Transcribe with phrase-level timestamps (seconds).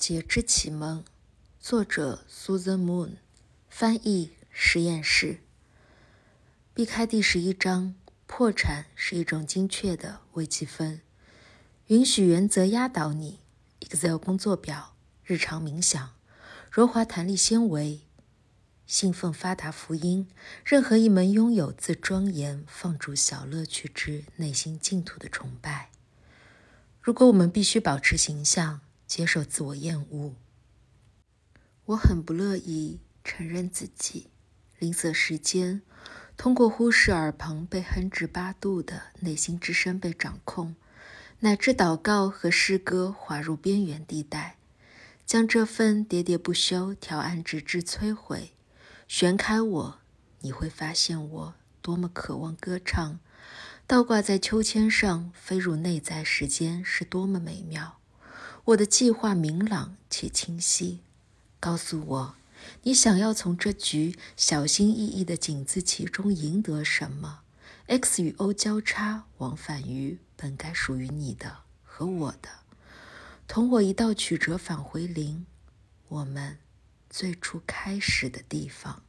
[0.00, 1.04] 节之启蒙，
[1.60, 3.16] 作者 Susan Moon，
[3.68, 5.40] 翻译实验室。
[6.72, 7.94] 避开第十一章，
[8.26, 11.02] 破产是一种精确的微积分。
[11.88, 13.40] 允许原则压倒你。
[13.80, 16.14] Excel 工作表，日常冥想，
[16.72, 18.00] 柔滑弹力纤维，
[18.86, 20.26] 信奉发达福音。
[20.64, 25.90] 任何一门拥有自庄严放逐小乐趣之内心净土的崇拜。
[27.02, 28.80] 如果我们必须保持形象。
[29.10, 30.36] 接受自我厌恶，
[31.86, 34.30] 我很不乐意承认自己
[34.78, 35.82] 吝啬时间，
[36.36, 40.76] 通过忽视耳旁被哼至八度的内心之声被掌控，
[41.40, 44.58] 乃至祷告和诗歌滑入边缘地带，
[45.26, 48.52] 将这份喋喋不休调暗直至摧毁。
[49.08, 49.98] 旋开我，
[50.42, 53.18] 你会发现我多么渴望歌唱，
[53.88, 57.99] 倒挂在秋千上飞入内在时间是多么美妙。
[58.66, 61.00] 我的计划明朗且清晰，
[61.58, 62.34] 告诉我
[62.82, 67.40] 你想要从这局小心翼翼的井字棋中赢得什么。
[67.86, 72.48] X 与 O 交叉往返于本该属于你的和我的，
[73.48, 75.46] 同我一道曲折返回零，
[76.08, 76.58] 我们
[77.08, 79.02] 最初开始的地方。